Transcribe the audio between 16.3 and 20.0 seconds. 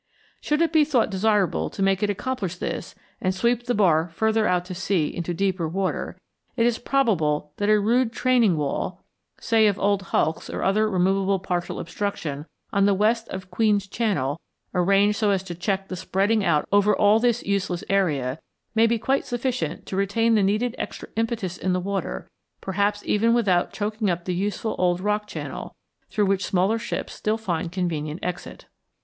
out over all this useless area, may be quite sufficient to